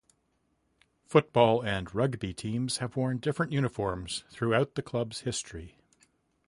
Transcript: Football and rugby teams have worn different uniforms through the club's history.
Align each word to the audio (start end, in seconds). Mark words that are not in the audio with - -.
Football 1.05 1.63
and 1.63 1.93
rugby 1.93 2.33
teams 2.33 2.77
have 2.77 2.95
worn 2.95 3.19
different 3.19 3.51
uniforms 3.51 4.23
through 4.31 4.65
the 4.73 4.81
club's 4.81 5.19
history. 5.21 5.77